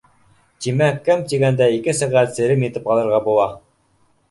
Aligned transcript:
Тимәк, 0.65 0.97
кәм 1.09 1.21
тигәндә 1.33 1.67
ике 1.75 1.95
сәғәт 1.99 2.35
серем 2.39 2.67
итеп 2.71 2.91
алырға 2.95 3.23
була. 3.31 3.49